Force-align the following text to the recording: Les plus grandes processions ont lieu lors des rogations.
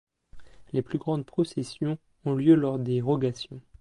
Les 0.73 0.81
plus 0.81 0.97
grandes 0.97 1.27
processions 1.27 1.99
ont 2.25 2.33
lieu 2.33 2.55
lors 2.55 2.79
des 2.79 3.01
rogations. 3.01 3.61